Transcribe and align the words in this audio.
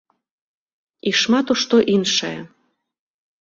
І 1.09 1.13
шмат 1.19 1.53
у 1.55 1.59
што 1.65 1.75
іншае. 1.97 2.33